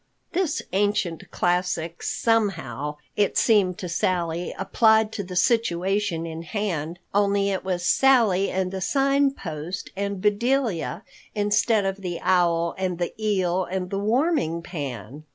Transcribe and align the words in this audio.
This 0.31 0.63
ancient 0.73 1.29
classic 1.29 2.01
somehow, 2.01 2.97
it 3.15 3.37
seemed 3.37 3.77
to 3.77 3.87
Sally, 3.87 4.51
applied 4.57 5.11
to 5.11 5.23
the 5.23 5.35
situation 5.35 6.25
in 6.25 6.41
hand, 6.41 6.97
only 7.13 7.51
it 7.51 7.63
was 7.63 7.85
Sally 7.85 8.49
and 8.49 8.71
the 8.71 8.81
Sign 8.81 9.29
Post 9.29 9.91
and 9.95 10.19
Bedelia 10.19 11.03
instead 11.35 11.85
of 11.85 11.97
the 11.97 12.19
owl 12.23 12.73
and 12.79 12.97
the 12.97 13.13
eel 13.23 13.63
and 13.65 13.91
the 13.91 13.99
warming 13.99 14.63
pan. 14.63 15.23